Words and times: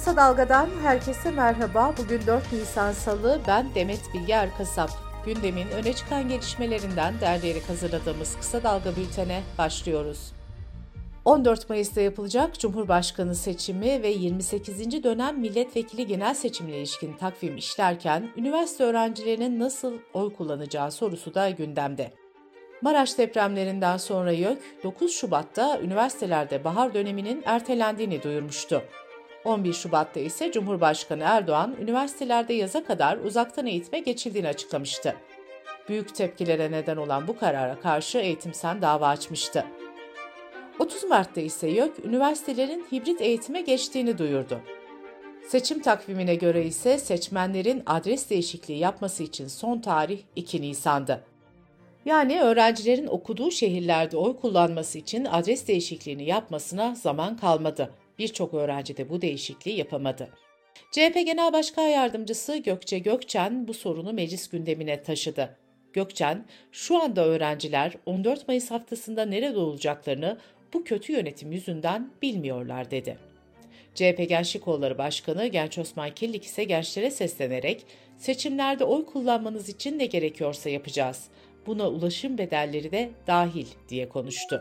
Kısa 0.00 0.16
Dalga'dan 0.16 0.68
herkese 0.82 1.30
merhaba. 1.30 1.94
Bugün 1.98 2.20
4 2.26 2.52
Nisan 2.52 2.92
Salı, 2.92 3.40
ben 3.46 3.74
Demet 3.74 4.00
Bilge 4.14 4.32
Erkasap. 4.32 4.90
Gündemin 5.26 5.68
öne 5.68 5.92
çıkan 5.92 6.28
gelişmelerinden 6.28 7.20
derleyerek 7.20 7.68
hazırladığımız 7.68 8.36
Kısa 8.36 8.62
Dalga 8.62 8.96
bültene 8.96 9.42
başlıyoruz. 9.58 10.32
14 11.24 11.70
Mayıs'ta 11.70 12.00
yapılacak 12.00 12.58
Cumhurbaşkanı 12.58 13.34
seçimi 13.34 14.02
ve 14.02 14.08
28. 14.08 15.02
dönem 15.02 15.38
milletvekili 15.38 16.06
genel 16.06 16.34
seçimine 16.34 16.76
ilişkin 16.76 17.12
takvim 17.12 17.56
işlerken 17.56 18.30
üniversite 18.36 18.84
öğrencilerinin 18.84 19.60
nasıl 19.60 19.98
oy 20.12 20.32
kullanacağı 20.34 20.90
sorusu 20.90 21.34
da 21.34 21.50
gündemde. 21.50 22.12
Maraş 22.82 23.18
depremlerinden 23.18 23.96
sonra 23.96 24.32
YÖK 24.32 24.58
9 24.84 25.12
Şubat'ta 25.12 25.80
üniversitelerde 25.80 26.64
bahar 26.64 26.94
döneminin 26.94 27.42
ertelendiğini 27.46 28.22
duyurmuştu. 28.22 28.82
11 29.44 29.72
Şubat'ta 29.72 30.20
ise 30.20 30.52
Cumhurbaşkanı 30.52 31.22
Erdoğan 31.22 31.76
üniversitelerde 31.80 32.52
yaza 32.52 32.84
kadar 32.84 33.18
uzaktan 33.18 33.66
eğitime 33.66 33.98
geçildiğini 33.98 34.48
açıklamıştı. 34.48 35.16
Büyük 35.88 36.14
tepkilere 36.14 36.70
neden 36.70 36.96
olan 36.96 37.28
bu 37.28 37.38
karara 37.38 37.80
karşı 37.80 38.18
Eğitim 38.18 38.54
Sen 38.54 38.82
dava 38.82 39.08
açmıştı. 39.08 39.64
30 40.78 41.04
Mart'ta 41.04 41.40
ise 41.40 41.68
YÖK 41.68 42.04
üniversitelerin 42.04 42.86
hibrit 42.92 43.20
eğitime 43.20 43.60
geçtiğini 43.60 44.18
duyurdu. 44.18 44.60
Seçim 45.48 45.82
takvimine 45.82 46.34
göre 46.34 46.64
ise 46.64 46.98
seçmenlerin 46.98 47.82
adres 47.86 48.30
değişikliği 48.30 48.78
yapması 48.78 49.22
için 49.22 49.46
son 49.46 49.80
tarih 49.80 50.18
2 50.36 50.62
Nisan'dı. 50.62 51.24
Yani 52.04 52.40
öğrencilerin 52.42 53.06
okuduğu 53.06 53.50
şehirlerde 53.50 54.16
oy 54.16 54.36
kullanması 54.36 54.98
için 54.98 55.24
adres 55.24 55.68
değişikliğini 55.68 56.24
yapmasına 56.24 56.94
zaman 56.94 57.36
kalmadı. 57.36 57.90
Birçok 58.20 58.54
öğrenci 58.54 58.96
de 58.96 59.08
bu 59.10 59.22
değişikliği 59.22 59.76
yapamadı. 59.76 60.28
CHP 60.92 61.14
Genel 61.14 61.52
Başkan 61.52 61.88
Yardımcısı 61.88 62.56
Gökçe 62.56 62.98
Gökçen 62.98 63.68
bu 63.68 63.74
sorunu 63.74 64.12
meclis 64.12 64.48
gündemine 64.48 65.02
taşıdı. 65.02 65.56
Gökçen, 65.92 66.44
şu 66.72 67.02
anda 67.02 67.26
öğrenciler 67.26 67.92
14 68.06 68.48
Mayıs 68.48 68.70
haftasında 68.70 69.24
nerede 69.24 69.58
olacaklarını 69.58 70.38
bu 70.72 70.84
kötü 70.84 71.12
yönetim 71.12 71.52
yüzünden 71.52 72.10
bilmiyorlar 72.22 72.90
dedi. 72.90 73.18
CHP 73.94 74.28
Gençlik 74.28 74.62
Kolları 74.62 74.98
Başkanı 74.98 75.46
Genç 75.46 75.78
Osman 75.78 76.10
Killik 76.14 76.44
ise 76.44 76.64
gençlere 76.64 77.10
seslenerek 77.10 77.86
seçimlerde 78.18 78.84
oy 78.84 79.06
kullanmanız 79.06 79.68
için 79.68 79.98
ne 79.98 80.06
gerekiyorsa 80.06 80.70
yapacağız. 80.70 81.28
Buna 81.66 81.88
ulaşım 81.88 82.38
bedelleri 82.38 82.92
de 82.92 83.10
dahil 83.26 83.66
diye 83.88 84.08
konuştu. 84.08 84.60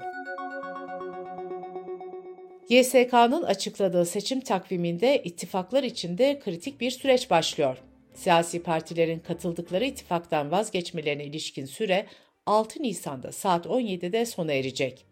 YSK'nın 2.70 3.44
açıkladığı 3.44 4.06
seçim 4.06 4.42
takviminde 4.42 5.22
ittifaklar 5.24 5.84
içinde 5.84 6.40
kritik 6.40 6.82
bir 6.82 6.92
süreç 6.92 7.30
başlıyor. 7.30 7.78
Siyasi 8.14 8.64
partilerin 8.64 9.20
katıldıkları 9.20 9.86
ittifaktan 9.86 10.52
vazgeçmelerine 10.52 11.26
ilişkin 11.26 11.66
süre 11.66 12.06
6 12.46 12.84
Nisan'da 12.84 13.32
saat 13.32 13.66
17'de 13.66 14.26
sona 14.26 14.54
erecek. 14.54 15.06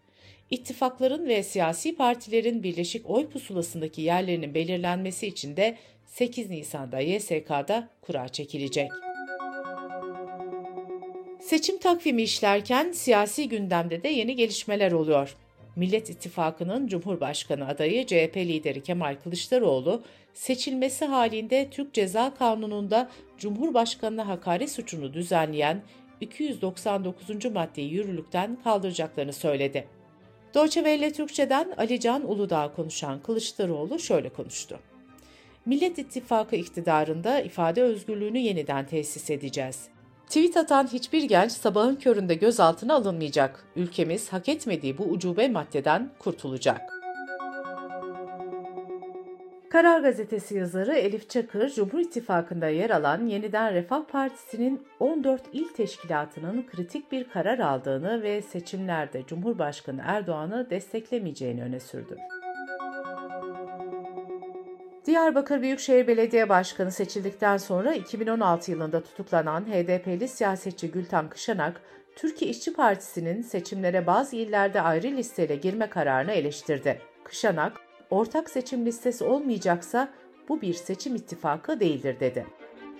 İttifakların 0.49 1.27
ve 1.27 1.43
siyasi 1.43 1.95
partilerin 1.95 2.63
birleşik 2.63 3.09
oy 3.09 3.29
pusulasındaki 3.29 4.01
yerlerinin 4.01 4.53
belirlenmesi 4.53 5.27
için 5.27 5.57
de 5.57 5.77
8 6.05 6.49
Nisan'da 6.49 6.99
YSK'da 6.99 7.89
kura 8.01 8.27
çekilecek. 8.27 8.91
Seçim 11.41 11.77
takvimi 11.77 12.23
işlerken 12.23 12.91
siyasi 12.91 13.49
gündemde 13.49 14.03
de 14.03 14.07
yeni 14.07 14.35
gelişmeler 14.35 14.91
oluyor. 14.91 15.35
Millet 15.77 16.09
İttifakı'nın 16.09 16.87
Cumhurbaşkanı 16.87 17.67
adayı 17.67 18.05
CHP 18.05 18.37
lideri 18.37 18.83
Kemal 18.83 19.15
Kılıçdaroğlu, 19.23 20.03
seçilmesi 20.33 21.05
halinde 21.05 21.69
Türk 21.71 21.93
Ceza 21.93 22.33
Kanunu'nda 22.33 23.09
Cumhurbaşkanı'na 23.37 24.27
hakaret 24.27 24.71
suçunu 24.71 25.13
düzenleyen 25.13 25.81
299. 26.21 27.45
maddeyi 27.45 27.93
yürürlükten 27.93 28.57
kaldıracaklarını 28.63 29.33
söyledi. 29.33 29.87
Deutsche 30.53 30.81
Welle 30.81 31.13
Türkçe'den 31.13 31.73
Ali 31.77 31.99
Can 31.99 32.29
Uludağ 32.29 32.73
konuşan 32.75 33.21
Kılıçdaroğlu 33.21 33.99
şöyle 33.99 34.29
konuştu. 34.29 34.79
Millet 35.65 35.99
İttifakı 35.99 36.55
iktidarında 36.55 37.41
ifade 37.41 37.81
özgürlüğünü 37.81 38.39
yeniden 38.39 38.85
tesis 38.85 39.29
edeceğiz. 39.29 39.89
Tweet 40.27 40.57
atan 40.57 40.87
hiçbir 40.87 41.23
genç 41.23 41.51
sabahın 41.51 41.95
köründe 41.95 42.35
gözaltına 42.35 42.93
alınmayacak. 42.93 43.63
Ülkemiz 43.75 44.33
hak 44.33 44.49
etmediği 44.49 44.97
bu 44.97 45.03
ucube 45.03 45.47
maddeden 45.47 46.09
kurtulacak. 46.19 46.81
Karar 49.69 49.99
Gazetesi 49.99 50.55
yazarı 50.55 50.95
Elif 50.95 51.29
Çakır, 51.29 51.69
Cumhur 51.69 51.99
İttifakı'nda 51.99 52.67
yer 52.67 52.89
alan 52.89 53.27
Yeniden 53.27 53.73
Refah 53.73 54.03
Partisi'nin 54.03 54.87
14 54.99 55.41
il 55.53 55.67
teşkilatının 55.67 56.65
kritik 56.67 57.11
bir 57.11 57.29
karar 57.29 57.59
aldığını 57.59 58.23
ve 58.23 58.41
seçimlerde 58.41 59.23
Cumhurbaşkanı 59.27 60.01
Erdoğan'ı 60.05 60.69
desteklemeyeceğini 60.69 61.63
öne 61.63 61.79
sürdü. 61.79 62.17
Diyarbakır 65.17 65.61
Büyükşehir 65.61 66.07
Belediye 66.07 66.49
Başkanı 66.49 66.91
seçildikten 66.91 67.57
sonra 67.57 67.93
2016 67.93 68.71
yılında 68.71 69.03
tutuklanan 69.03 69.65
HDP'li 69.65 70.27
siyasetçi 70.27 70.91
Gülten 70.91 71.29
Kışanak, 71.29 71.81
Türkiye 72.15 72.51
İşçi 72.51 72.73
Partisi'nin 72.73 73.41
seçimlere 73.41 74.07
bazı 74.07 74.35
illerde 74.35 74.81
ayrı 74.81 75.07
listeyle 75.07 75.55
girme 75.55 75.89
kararını 75.89 76.31
eleştirdi. 76.31 77.01
Kışanak, 77.23 77.73
ortak 78.09 78.49
seçim 78.49 78.85
listesi 78.85 79.23
olmayacaksa 79.23 80.09
bu 80.49 80.61
bir 80.61 80.73
seçim 80.73 81.15
ittifakı 81.15 81.79
değildir 81.79 82.19
dedi. 82.19 82.45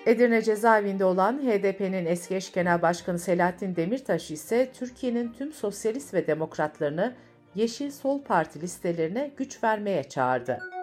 Edirne 0.06 0.42
cezaevinde 0.42 1.06
olan 1.06 1.40
HDP'nin 1.40 2.06
eski 2.06 2.36
eş 2.36 2.54
genel 2.54 2.82
başkanı 2.82 3.20
Selahattin 3.20 3.76
Demirtaş 3.76 4.32
ise 4.32 4.72
Türkiye'nin 4.74 5.34
tüm 5.34 5.54
sosyalist 5.54 6.14
ve 6.14 6.28
demokratlarını 6.28 7.14
Yeşil 7.56 7.92
Sol 7.92 8.22
Parti 8.22 8.62
listelerine 8.62 9.32
güç 9.38 9.64
vermeye 9.64 10.04
çağırdı. 10.04 10.77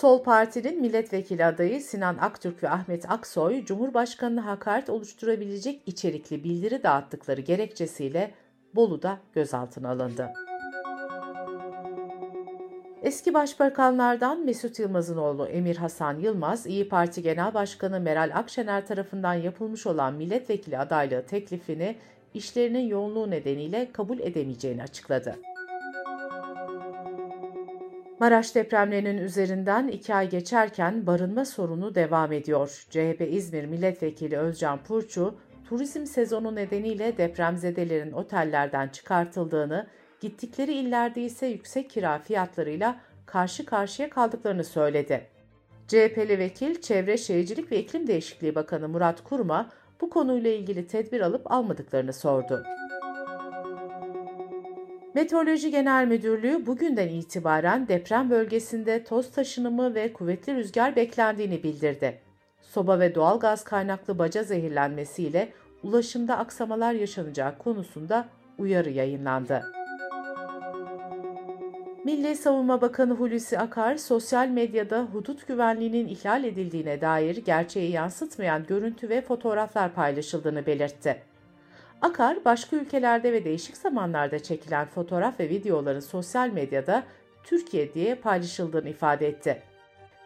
Sol 0.00 0.22
Parti'nin 0.22 0.80
milletvekili 0.80 1.44
adayı 1.44 1.80
Sinan 1.80 2.18
Aktürk 2.18 2.62
ve 2.62 2.68
Ahmet 2.68 3.10
Aksoy, 3.10 3.64
Cumhurbaşkanı'na 3.64 4.46
hakaret 4.46 4.90
oluşturabilecek 4.90 5.82
içerikli 5.86 6.44
bildiri 6.44 6.82
dağıttıkları 6.82 7.40
gerekçesiyle 7.40 8.34
Bolu'da 8.74 9.18
gözaltına 9.32 9.90
alındı. 9.90 10.28
Eski 13.02 13.34
başbakanlardan 13.34 14.44
Mesut 14.44 14.78
Yılmaz'ın 14.78 15.16
oğlu 15.16 15.46
Emir 15.46 15.76
Hasan 15.76 16.18
Yılmaz, 16.18 16.66
İyi 16.66 16.88
Parti 16.88 17.22
Genel 17.22 17.54
Başkanı 17.54 18.00
Meral 18.00 18.30
Akşener 18.34 18.86
tarafından 18.86 19.34
yapılmış 19.34 19.86
olan 19.86 20.14
milletvekili 20.14 20.78
adaylığı 20.78 21.26
teklifini 21.26 21.96
işlerinin 22.34 22.86
yoğunluğu 22.86 23.30
nedeniyle 23.30 23.92
kabul 23.92 24.18
edemeyeceğini 24.18 24.82
açıkladı. 24.82 25.36
Maraş 28.20 28.54
depremlerinin 28.54 29.18
üzerinden 29.18 29.88
iki 29.88 30.14
ay 30.14 30.30
geçerken 30.30 31.06
barınma 31.06 31.44
sorunu 31.44 31.94
devam 31.94 32.32
ediyor. 32.32 32.86
CHP 32.90 33.28
İzmir 33.30 33.64
Milletvekili 33.64 34.38
Özcan 34.38 34.78
Purçu, 34.82 35.34
turizm 35.68 36.06
sezonu 36.06 36.54
nedeniyle 36.54 37.16
depremzedelerin 37.16 38.12
otellerden 38.12 38.88
çıkartıldığını, 38.88 39.86
gittikleri 40.20 40.74
illerde 40.74 41.22
ise 41.22 41.46
yüksek 41.46 41.90
kira 41.90 42.18
fiyatlarıyla 42.18 43.00
karşı 43.26 43.66
karşıya 43.66 44.10
kaldıklarını 44.10 44.64
söyledi. 44.64 45.26
CHP'li 45.88 46.38
vekil 46.38 46.80
Çevre 46.80 47.16
Şehircilik 47.16 47.72
ve 47.72 47.78
İklim 47.78 48.06
Değişikliği 48.06 48.54
Bakanı 48.54 48.88
Murat 48.88 49.24
Kurma 49.24 49.68
bu 50.00 50.10
konuyla 50.10 50.50
ilgili 50.50 50.86
tedbir 50.86 51.20
alıp 51.20 51.52
almadıklarını 51.52 52.12
sordu. 52.12 52.64
Meteoroloji 55.18 55.70
Genel 55.70 56.06
Müdürlüğü 56.06 56.66
bugünden 56.66 57.08
itibaren 57.08 57.88
deprem 57.88 58.30
bölgesinde 58.30 59.04
toz 59.04 59.30
taşınımı 59.30 59.94
ve 59.94 60.12
kuvvetli 60.12 60.54
rüzgar 60.54 60.96
beklendiğini 60.96 61.62
bildirdi. 61.62 62.20
Soba 62.60 63.00
ve 63.00 63.14
doğal 63.14 63.40
gaz 63.40 63.64
kaynaklı 63.64 64.18
baca 64.18 64.42
zehirlenmesiyle 64.42 65.52
ulaşımda 65.82 66.38
aksamalar 66.38 66.92
yaşanacağı 66.92 67.58
konusunda 67.58 68.28
uyarı 68.58 68.90
yayınlandı. 68.90 69.62
Milli 72.04 72.36
Savunma 72.36 72.80
Bakanı 72.80 73.14
Hulusi 73.14 73.58
Akar, 73.58 73.96
sosyal 73.96 74.48
medyada 74.48 75.02
hudut 75.02 75.46
güvenliğinin 75.48 76.08
ihlal 76.08 76.44
edildiğine 76.44 77.00
dair 77.00 77.36
gerçeği 77.36 77.90
yansıtmayan 77.92 78.66
görüntü 78.66 79.08
ve 79.08 79.20
fotoğraflar 79.20 79.94
paylaşıldığını 79.94 80.66
belirtti. 80.66 81.22
Akar, 82.02 82.44
başka 82.44 82.76
ülkelerde 82.76 83.32
ve 83.32 83.44
değişik 83.44 83.76
zamanlarda 83.76 84.38
çekilen 84.38 84.86
fotoğraf 84.86 85.40
ve 85.40 85.48
videoların 85.48 86.00
sosyal 86.00 86.48
medyada 86.48 87.04
Türkiye 87.44 87.94
diye 87.94 88.14
paylaşıldığını 88.14 88.88
ifade 88.88 89.28
etti. 89.28 89.62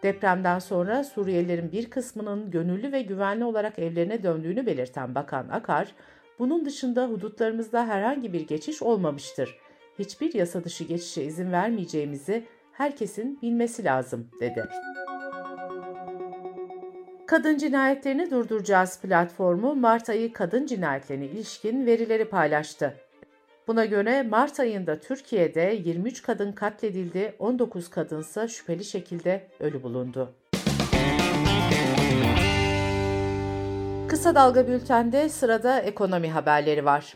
Depremden 0.03 0.59
sonra 0.59 1.05
Suriyelilerin 1.05 1.73
bir 1.73 1.91
kısmının 1.91 2.51
gönüllü 2.51 2.93
ve 2.93 3.03
güvenli 3.03 3.45
olarak 3.45 3.79
evlerine 3.79 4.23
döndüğünü 4.23 4.67
belirten 4.67 5.15
Bakan 5.15 5.49
Akar, 5.49 5.95
bunun 6.39 6.65
dışında 6.65 7.07
hudutlarımızda 7.07 7.87
herhangi 7.87 8.33
bir 8.33 8.47
geçiş 8.47 8.83
olmamıştır. 8.83 9.59
Hiçbir 9.99 10.35
yasa 10.35 10.65
dışı 10.65 10.85
geçişe 10.85 11.23
izin 11.23 11.53
vermeyeceğimizi 11.53 12.45
herkesin 12.73 13.39
bilmesi 13.43 13.85
lazım, 13.85 14.29
dedi. 14.41 14.69
Kadın 17.33 17.59
Cinayetlerini 17.59 18.31
Durduracağız 18.31 19.01
platformu 19.01 19.75
Mart 19.75 20.09
ayı 20.09 20.33
kadın 20.33 20.67
cinayetlerine 20.67 21.25
ilişkin 21.25 21.87
verileri 21.87 22.25
paylaştı. 22.25 22.95
Buna 23.67 23.85
göre 23.85 24.23
Mart 24.23 24.61
ayında 24.61 25.01
Türkiye'de 25.01 25.81
23 25.85 26.23
kadın 26.23 26.53
katledildi, 26.53 27.35
19 27.39 27.91
kadınsa 27.91 28.49
şüpheli 28.49 28.85
şekilde 28.85 29.47
ölü 29.61 29.83
bulundu. 29.83 30.35
Kısa 34.09 34.35
Dalga 34.35 34.69
Bülten'de 34.69 35.29
sırada 35.29 35.81
ekonomi 35.81 36.31
haberleri 36.31 36.85
var. 36.85 37.15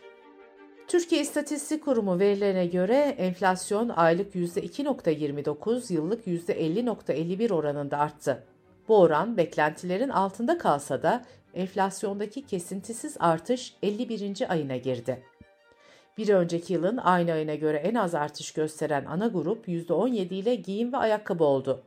Türkiye 0.88 1.20
İstatistik 1.20 1.84
Kurumu 1.84 2.18
verilerine 2.18 2.66
göre 2.66 2.96
enflasyon 3.18 3.88
aylık 3.88 4.34
%2.29, 4.34 5.92
yıllık 5.92 6.26
%50.51 6.26 7.52
oranında 7.52 7.98
arttı. 7.98 8.55
Bu 8.88 9.00
oran 9.00 9.36
beklentilerin 9.36 10.08
altında 10.08 10.58
kalsa 10.58 11.02
da 11.02 11.24
enflasyondaki 11.54 12.46
kesintisiz 12.46 13.16
artış 13.20 13.76
51. 13.82 14.52
ayına 14.52 14.76
girdi. 14.76 15.22
Bir 16.18 16.28
önceki 16.28 16.72
yılın 16.72 16.96
aynı 16.96 17.32
ayına 17.32 17.54
göre 17.54 17.76
en 17.76 17.94
az 17.94 18.14
artış 18.14 18.52
gösteren 18.52 19.04
ana 19.04 19.26
grup 19.26 19.68
%17 19.68 20.34
ile 20.34 20.54
giyim 20.54 20.92
ve 20.92 20.96
ayakkabı 20.96 21.44
oldu. 21.44 21.82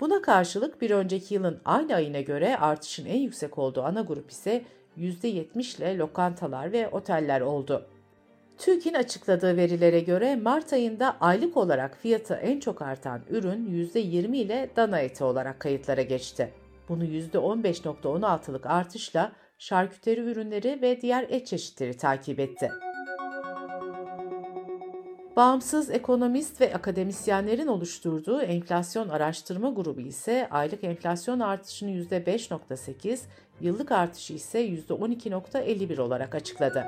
Buna 0.00 0.22
karşılık 0.22 0.80
bir 0.80 0.90
önceki 0.90 1.34
yılın 1.34 1.60
aynı 1.64 1.94
ayına 1.94 2.20
göre 2.20 2.56
artışın 2.56 3.06
en 3.06 3.18
yüksek 3.18 3.58
olduğu 3.58 3.82
ana 3.82 4.00
grup 4.00 4.30
ise 4.30 4.64
%70 4.98 5.78
ile 5.78 5.98
lokantalar 5.98 6.72
ve 6.72 6.88
oteller 6.88 7.40
oldu. 7.40 7.86
TÜİK'in 8.58 8.94
açıkladığı 8.94 9.56
verilere 9.56 10.00
göre 10.00 10.36
Mart 10.36 10.72
ayında 10.72 11.16
aylık 11.20 11.56
olarak 11.56 11.96
fiyatı 11.96 12.34
en 12.34 12.60
çok 12.60 12.82
artan 12.82 13.20
ürün 13.30 13.66
%20 13.66 14.36
ile 14.36 14.70
dana 14.76 14.98
eti 14.98 15.24
olarak 15.24 15.60
kayıtlara 15.60 16.02
geçti. 16.02 16.52
Bunu 16.88 17.04
%15.16'lık 17.04 18.66
artışla 18.66 19.32
şarküteri 19.58 20.20
ürünleri 20.20 20.78
ve 20.82 21.00
diğer 21.00 21.26
et 21.28 21.46
çeşitleri 21.46 21.96
takip 21.96 22.40
etti. 22.40 22.70
Bağımsız 25.36 25.90
ekonomist 25.90 26.60
ve 26.60 26.74
akademisyenlerin 26.74 27.66
oluşturduğu 27.66 28.40
enflasyon 28.40 29.08
araştırma 29.08 29.70
grubu 29.70 30.00
ise 30.00 30.48
aylık 30.50 30.84
enflasyon 30.84 31.40
artışını 31.40 31.90
%5.8, 31.90 33.18
yıllık 33.60 33.92
artışı 33.92 34.32
ise 34.34 34.66
%12.51 34.66 36.00
olarak 36.00 36.34
açıkladı. 36.34 36.84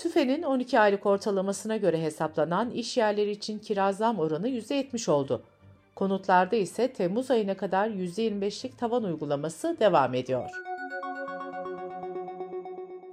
TÜFE'nin 0.00 0.42
12 0.42 0.80
aylık 0.80 1.06
ortalamasına 1.06 1.76
göre 1.76 2.02
hesaplanan 2.02 2.70
iş 2.70 2.96
yerleri 2.96 3.30
için 3.30 3.58
kira 3.58 3.92
zam 3.92 4.18
oranı 4.18 4.48
%70 4.48 5.10
oldu. 5.10 5.42
Konutlarda 5.94 6.56
ise 6.56 6.92
Temmuz 6.92 7.30
ayına 7.30 7.56
kadar 7.56 7.88
%25'lik 7.88 8.78
tavan 8.78 9.04
uygulaması 9.04 9.76
devam 9.80 10.14
ediyor. 10.14 10.50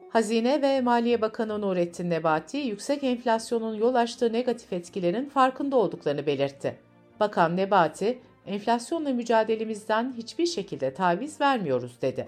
Hazine 0.09 0.61
ve 0.61 0.81
Maliye 0.81 1.21
Bakanı 1.21 1.61
Nurettin 1.61 2.09
Nebati, 2.09 2.57
yüksek 2.57 3.03
enflasyonun 3.03 3.75
yol 3.75 3.95
açtığı 3.95 4.33
negatif 4.33 4.73
etkilerin 4.73 5.29
farkında 5.29 5.75
olduklarını 5.75 6.25
belirtti. 6.25 6.75
Bakan 7.19 7.57
Nebati, 7.57 8.19
enflasyonla 8.45 9.09
mücadelemizden 9.09 10.13
hiçbir 10.17 10.45
şekilde 10.45 10.93
taviz 10.93 11.41
vermiyoruz 11.41 12.01
dedi. 12.01 12.27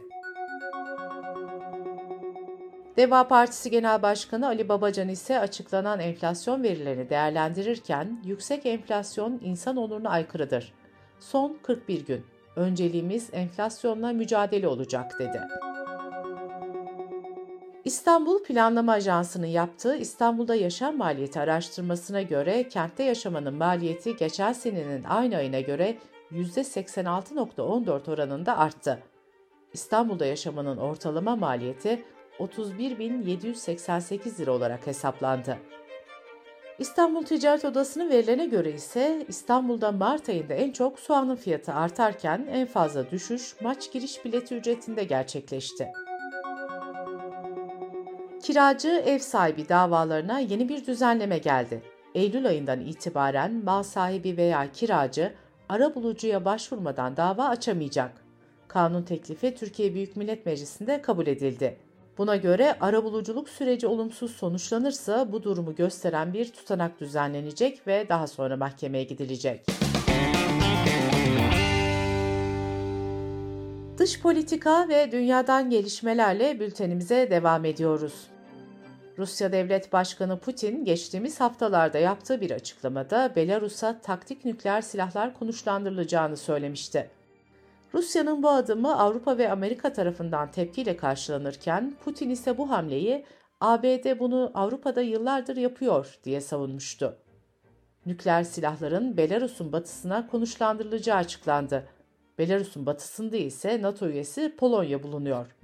Deva 2.99 3.27
Partisi 3.27 3.71
Genel 3.71 4.01
Başkanı 4.01 4.47
Ali 4.47 4.69
Babacan 4.69 5.09
ise 5.09 5.39
açıklanan 5.39 5.99
enflasyon 5.99 6.63
verilerini 6.63 7.09
değerlendirirken 7.09 8.21
yüksek 8.25 8.65
enflasyon 8.65 9.39
insan 9.43 9.77
onuruna 9.77 10.09
aykırıdır. 10.09 10.73
Son 11.19 11.57
41 11.63 12.05
gün. 12.05 12.25
Önceliğimiz 12.55 13.29
enflasyonla 13.33 14.13
mücadele 14.13 14.67
olacak 14.67 15.19
dedi. 15.19 15.41
İstanbul 17.85 18.43
Planlama 18.43 18.91
Ajansı'nın 18.91 19.47
yaptığı 19.47 19.95
İstanbul'da 19.95 20.55
yaşam 20.55 20.97
maliyeti 20.97 21.39
araştırmasına 21.39 22.21
göre 22.21 22.67
kentte 22.67 23.03
yaşamanın 23.03 23.53
maliyeti 23.53 24.15
geçen 24.15 24.53
senenin 24.53 25.03
aynı 25.03 25.35
ayına 25.35 25.59
göre 25.59 25.97
%86.14 26.31 28.11
oranında 28.11 28.57
arttı. 28.57 28.99
İstanbul'da 29.73 30.25
yaşamanın 30.25 30.77
ortalama 30.77 31.35
maliyeti 31.35 32.03
31.788 32.39 34.39
lira 34.39 34.51
olarak 34.51 34.87
hesaplandı. 34.87 35.57
İstanbul 36.79 37.23
Ticaret 37.23 37.65
Odası'nın 37.65 38.09
verilene 38.09 38.45
göre 38.45 38.71
ise 38.71 39.25
İstanbul'da 39.27 39.91
Mart 39.91 40.29
ayında 40.29 40.53
en 40.53 40.71
çok 40.71 40.99
soğanın 40.99 41.35
fiyatı 41.35 41.73
artarken 41.73 42.47
en 42.51 42.67
fazla 42.67 43.11
düşüş 43.11 43.55
maç 43.61 43.91
giriş 43.91 44.25
bileti 44.25 44.55
ücretinde 44.55 45.03
gerçekleşti. 45.03 45.87
Kiracı 48.43 49.03
ev 49.05 49.19
sahibi 49.19 49.69
davalarına 49.69 50.39
yeni 50.39 50.69
bir 50.69 50.85
düzenleme 50.85 51.37
geldi. 51.37 51.83
Eylül 52.15 52.47
ayından 52.47 52.81
itibaren 52.81 53.63
mal 53.63 53.83
sahibi 53.83 54.37
veya 54.37 54.71
kiracı 54.71 55.33
ara 55.69 55.95
bulucuya 55.95 56.45
başvurmadan 56.45 57.17
dava 57.17 57.45
açamayacak. 57.45 58.11
Kanun 58.67 59.03
teklifi 59.03 59.55
Türkiye 59.55 59.93
Büyük 59.93 60.15
Millet 60.15 60.45
Meclisi'nde 60.45 61.01
kabul 61.01 61.27
edildi. 61.27 61.77
Buna 62.19 62.35
göre 62.35 62.75
arabuluculuk 62.79 63.49
süreci 63.49 63.87
olumsuz 63.87 64.31
sonuçlanırsa 64.31 65.31
bu 65.31 65.43
durumu 65.43 65.75
gösteren 65.75 66.33
bir 66.33 66.51
tutanak 66.51 66.99
düzenlenecek 66.99 67.87
ve 67.87 68.05
daha 68.09 68.27
sonra 68.27 68.57
mahkemeye 68.57 69.03
gidilecek. 69.03 69.65
Dış 73.97 74.21
politika 74.21 74.89
ve 74.89 75.11
dünyadan 75.11 75.69
gelişmelerle 75.69 76.59
bültenimize 76.59 77.31
devam 77.31 77.65
ediyoruz. 77.65 78.27
Rusya 79.17 79.51
Devlet 79.51 79.93
Başkanı 79.93 80.39
Putin 80.39 80.85
geçtiğimiz 80.85 81.39
haftalarda 81.39 81.97
yaptığı 81.97 82.41
bir 82.41 82.51
açıklamada 82.51 83.35
Belarus'a 83.35 83.99
taktik 84.01 84.45
nükleer 84.45 84.81
silahlar 84.81 85.33
konuşlandırılacağını 85.33 86.37
söylemişti. 86.37 87.18
Rusya'nın 87.93 88.43
bu 88.43 88.49
adımı 88.49 88.99
Avrupa 88.99 89.37
ve 89.37 89.51
Amerika 89.51 89.93
tarafından 89.93 90.51
tepkiyle 90.51 90.97
karşılanırken 90.97 91.93
Putin 92.05 92.29
ise 92.29 92.57
bu 92.57 92.69
hamleyi 92.69 93.25
ABD 93.61 94.19
bunu 94.19 94.51
Avrupa'da 94.53 95.01
yıllardır 95.01 95.57
yapıyor 95.57 96.19
diye 96.23 96.41
savunmuştu. 96.41 97.17
Nükleer 98.05 98.43
silahların 98.43 99.17
Belarus'un 99.17 99.71
batısına 99.71 100.27
konuşlandırılacağı 100.27 101.17
açıklandı. 101.17 101.87
Belarus'un 102.37 102.85
batısında 102.85 103.37
ise 103.37 103.81
NATO 103.81 104.07
üyesi 104.07 104.55
Polonya 104.55 105.03
bulunuyor. 105.03 105.55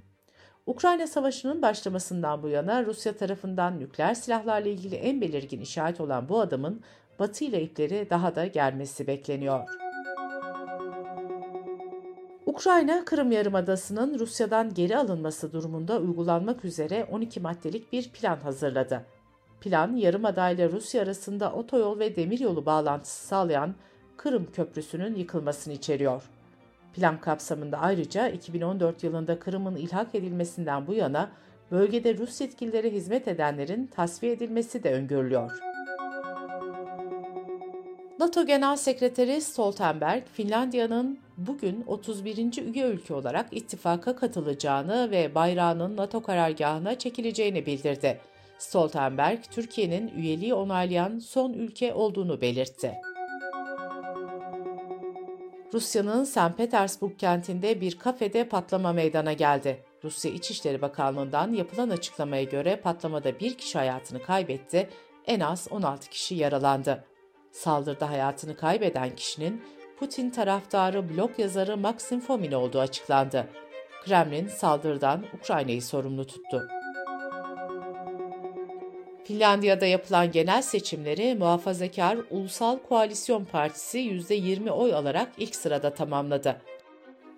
Ukrayna 0.66 1.06
Savaşı'nın 1.06 1.62
başlamasından 1.62 2.42
bu 2.42 2.48
yana 2.48 2.84
Rusya 2.84 3.16
tarafından 3.16 3.80
nükleer 3.80 4.14
silahlarla 4.14 4.68
ilgili 4.68 4.94
en 4.94 5.20
belirgin 5.20 5.60
işaret 5.60 6.00
olan 6.00 6.28
bu 6.28 6.40
adımın 6.40 6.82
Batı 7.18 7.44
ile 7.44 7.62
ipleri 7.62 8.10
daha 8.10 8.34
da 8.34 8.46
germesi 8.46 9.06
bekleniyor. 9.06 9.85
Ukrayna, 12.56 13.04
Kırım 13.04 13.32
Yarımadası'nın 13.32 14.18
Rusya'dan 14.18 14.74
geri 14.74 14.96
alınması 14.96 15.52
durumunda 15.52 15.98
uygulanmak 15.98 16.64
üzere 16.64 17.08
12 17.10 17.40
maddelik 17.40 17.92
bir 17.92 18.08
plan 18.08 18.36
hazırladı. 18.36 19.02
Plan, 19.60 19.96
Yarımada 19.96 20.50
ile 20.50 20.72
Rusya 20.72 21.02
arasında 21.02 21.52
otoyol 21.52 21.98
ve 21.98 22.16
demiryolu 22.16 22.66
bağlantısı 22.66 23.26
sağlayan 23.26 23.74
Kırım 24.16 24.50
Köprüsü'nün 24.52 25.14
yıkılmasını 25.14 25.74
içeriyor. 25.74 26.22
Plan 26.94 27.20
kapsamında 27.20 27.78
ayrıca 27.78 28.28
2014 28.28 29.04
yılında 29.04 29.38
Kırım'ın 29.38 29.76
ilhak 29.76 30.14
edilmesinden 30.14 30.86
bu 30.86 30.94
yana 30.94 31.30
bölgede 31.70 32.18
Rus 32.18 32.40
yetkililere 32.40 32.90
hizmet 32.90 33.28
edenlerin 33.28 33.86
tasfiye 33.86 34.32
edilmesi 34.32 34.82
de 34.82 34.92
öngörülüyor. 34.92 35.60
NATO 38.18 38.46
Genel 38.46 38.76
Sekreteri 38.76 39.40
Stoltenberg, 39.40 40.22
Finlandiya'nın 40.32 41.25
bugün 41.36 41.84
31. 41.86 42.74
üye 42.74 42.86
ülke 42.86 43.14
olarak 43.14 43.48
ittifaka 43.50 44.16
katılacağını 44.16 45.10
ve 45.10 45.34
bayrağının 45.34 45.96
NATO 45.96 46.22
karargahına 46.22 46.98
çekileceğini 46.98 47.66
bildirdi. 47.66 48.20
Stoltenberg, 48.58 49.38
Türkiye'nin 49.50 50.08
üyeliği 50.08 50.54
onaylayan 50.54 51.18
son 51.18 51.52
ülke 51.52 51.94
olduğunu 51.94 52.40
belirtti. 52.40 52.94
Rusya'nın 55.72 56.24
St. 56.24 56.56
Petersburg 56.56 57.18
kentinde 57.18 57.80
bir 57.80 57.98
kafede 57.98 58.48
patlama 58.48 58.92
meydana 58.92 59.32
geldi. 59.32 59.84
Rusya 60.04 60.30
İçişleri 60.30 60.82
Bakanlığı'ndan 60.82 61.52
yapılan 61.52 61.90
açıklamaya 61.90 62.42
göre 62.42 62.76
patlamada 62.76 63.40
bir 63.40 63.54
kişi 63.54 63.78
hayatını 63.78 64.22
kaybetti, 64.22 64.88
en 65.26 65.40
az 65.40 65.68
16 65.70 66.10
kişi 66.10 66.34
yaralandı. 66.34 67.04
Saldırıda 67.52 68.10
hayatını 68.10 68.56
kaybeden 68.56 69.16
kişinin 69.16 69.62
Putin 69.98 70.30
taraftarı 70.30 71.08
blog 71.08 71.38
yazarı 71.38 71.76
Maxim 71.76 72.20
Fomin 72.20 72.52
olduğu 72.52 72.80
açıklandı. 72.80 73.46
Kremlin 74.04 74.48
saldırıdan 74.48 75.24
Ukrayna'yı 75.40 75.82
sorumlu 75.82 76.26
tuttu. 76.26 76.68
Finlandiya'da 79.24 79.86
yapılan 79.86 80.32
genel 80.32 80.62
seçimleri 80.62 81.34
muhafazakar 81.34 82.18
Ulusal 82.30 82.78
Koalisyon 82.78 83.44
Partisi 83.44 83.98
%20 83.98 84.70
oy 84.70 84.94
alarak 84.94 85.32
ilk 85.38 85.56
sırada 85.56 85.94
tamamladı. 85.94 86.56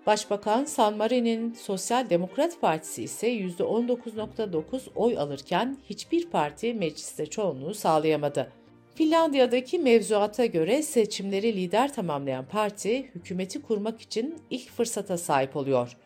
Başbakan 0.07 0.65
San 0.65 0.97
Marin'in 0.97 1.53
Sosyal 1.53 2.09
Demokrat 2.09 2.61
Partisi 2.61 3.03
ise 3.03 3.27
%19.9 3.33 4.81
oy 4.95 5.17
alırken 5.17 5.77
hiçbir 5.89 6.29
parti 6.29 6.73
mecliste 6.73 7.25
çoğunluğu 7.25 7.73
sağlayamadı. 7.73 8.58
Finlandiya'daki 8.99 9.79
mevzuata 9.79 10.45
göre 10.45 10.83
seçimleri 10.83 11.55
lider 11.55 11.93
tamamlayan 11.93 12.45
parti 12.45 13.09
hükümeti 13.15 13.61
kurmak 13.61 14.01
için 14.01 14.35
ilk 14.49 14.69
fırsata 14.69 15.17
sahip 15.17 15.55
oluyor. 15.55 15.97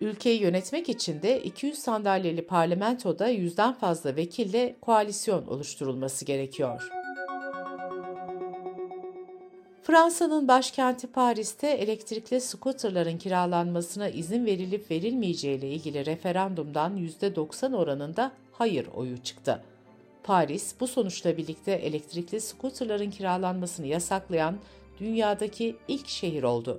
Ülkeyi 0.00 0.40
yönetmek 0.40 0.88
için 0.88 1.22
de 1.22 1.42
200 1.42 1.78
sandalyeli 1.78 2.46
parlamentoda 2.46 3.28
yüzden 3.28 3.72
fazla 3.72 4.16
vekille 4.16 4.76
koalisyon 4.80 5.46
oluşturulması 5.46 6.24
gerekiyor. 6.24 6.88
Fransa'nın 9.82 10.48
başkenti 10.48 11.06
Paris'te 11.06 11.68
elektrikli 11.68 12.40
skuterların 12.40 13.18
kiralanmasına 13.18 14.08
izin 14.08 14.46
verilip 14.46 14.90
verilmeyeceği 14.90 15.58
ile 15.58 15.70
ilgili 15.70 16.06
referandumdan 16.06 16.96
%90 16.96 17.76
oranında 17.76 18.32
hayır 18.52 18.86
oyu 18.94 19.22
çıktı. 19.22 19.64
Paris 20.24 20.74
bu 20.80 20.86
sonuçla 20.86 21.36
birlikte 21.36 21.72
elektrikli 21.72 22.40
skuterların 22.40 23.10
kiralanmasını 23.10 23.86
yasaklayan 23.86 24.56
dünyadaki 25.00 25.76
ilk 25.88 26.08
şehir 26.08 26.42
oldu. 26.42 26.78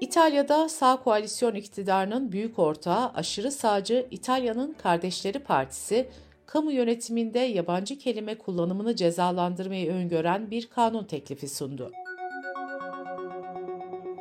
İtalya'da 0.00 0.68
sağ 0.68 0.96
koalisyon 0.96 1.54
iktidarının 1.54 2.32
büyük 2.32 2.58
ortağı 2.58 3.12
aşırı 3.14 3.52
sağcı 3.52 4.06
İtalya'nın 4.10 4.72
Kardeşleri 4.82 5.38
Partisi, 5.38 6.08
kamu 6.46 6.72
yönetiminde 6.72 7.38
yabancı 7.38 7.98
kelime 7.98 8.38
kullanımını 8.38 8.96
cezalandırmayı 8.96 9.92
öngören 9.92 10.50
bir 10.50 10.66
kanun 10.66 11.04
teklifi 11.04 11.48
sundu. 11.48 11.92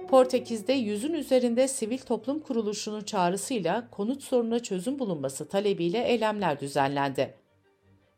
Portekiz'de 0.07 0.73
yüzün 0.73 1.13
üzerinde 1.13 1.67
sivil 1.67 1.97
toplum 1.97 2.39
kuruluşunun 2.39 3.01
çağrısıyla 3.01 3.87
konut 3.91 4.23
sorununa 4.23 4.59
çözüm 4.59 4.99
bulunması 4.99 5.47
talebiyle 5.47 6.03
eylemler 6.07 6.59
düzenlendi. 6.59 7.33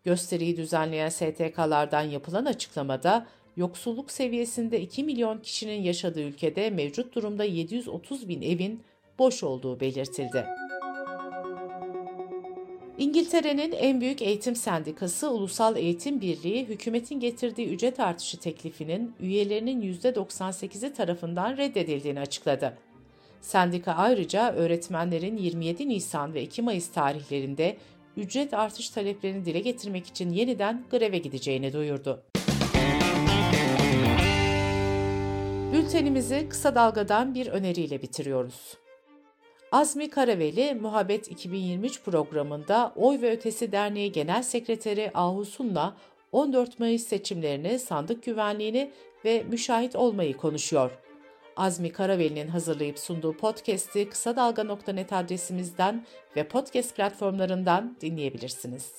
Gösteriyi 0.03 0.57
düzenleyen 0.57 1.09
STK'lardan 1.09 2.01
yapılan 2.01 2.45
açıklamada, 2.45 3.27
yoksulluk 3.57 4.11
seviyesinde 4.11 4.81
2 4.81 5.03
milyon 5.03 5.37
kişinin 5.37 5.81
yaşadığı 5.81 6.21
ülkede 6.21 6.69
mevcut 6.69 7.15
durumda 7.15 7.43
730 7.43 8.29
bin 8.29 8.41
evin 8.41 8.83
boş 9.19 9.43
olduğu 9.43 9.79
belirtildi. 9.79 10.68
İngiltere'nin 12.99 13.71
en 13.71 14.01
büyük 14.01 14.21
eğitim 14.21 14.55
sendikası 14.55 15.31
Ulusal 15.31 15.77
Eğitim 15.77 16.21
Birliği, 16.21 16.65
hükümetin 16.65 17.19
getirdiği 17.19 17.67
ücret 17.67 17.99
artışı 17.99 18.39
teklifinin 18.39 19.15
üyelerinin 19.19 19.93
%98'i 19.93 20.93
tarafından 20.93 21.57
reddedildiğini 21.57 22.19
açıkladı. 22.19 22.77
Sendika 23.41 23.93
ayrıca 23.93 24.53
öğretmenlerin 24.53 25.37
27 25.37 25.89
Nisan 25.89 26.33
ve 26.33 26.41
2 26.41 26.61
Mayıs 26.61 26.91
tarihlerinde 26.91 27.77
ücret 28.17 28.53
artış 28.53 28.89
taleplerini 28.89 29.45
dile 29.45 29.59
getirmek 29.59 30.07
için 30.07 30.29
yeniden 30.29 30.83
greve 30.91 31.17
gideceğini 31.17 31.73
duyurdu. 31.73 32.23
Bültenimizi 35.73 36.49
kısa 36.49 36.75
dalgadan 36.75 37.35
bir 37.35 37.47
öneriyle 37.47 38.01
bitiriyoruz. 38.01 38.77
Azmi 39.71 40.09
Karaveli, 40.09 40.75
Muhabbet 40.81 41.31
2023 41.31 42.03
programında 42.03 42.93
Oy 42.95 43.21
ve 43.21 43.31
Ötesi 43.31 43.71
Derneği 43.71 44.11
Genel 44.11 44.43
Sekreteri 44.43 45.11
Ahusun'la 45.13 45.93
14 46.31 46.79
Mayıs 46.79 47.03
seçimlerini, 47.03 47.79
sandık 47.79 48.23
güvenliğini 48.23 48.91
ve 49.25 49.43
müşahit 49.49 49.95
olmayı 49.95 50.37
konuşuyor. 50.37 50.91
Azmi 51.55 51.91
Karaveli'nin 51.91 52.47
hazırlayıp 52.47 52.99
sunduğu 52.99 53.37
podcast'i 53.37 54.09
kısa 54.09 54.35
dalga.net 54.35 55.13
adresimizden 55.13 56.05
ve 56.35 56.47
podcast 56.47 56.95
platformlarından 56.95 57.97
dinleyebilirsiniz. 58.01 58.91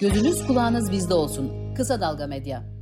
Gözünüz 0.00 0.46
kulağınız 0.46 0.92
bizde 0.92 1.14
olsun. 1.14 1.74
Kısa 1.74 2.00
Dalga 2.00 2.26
Medya. 2.26 2.73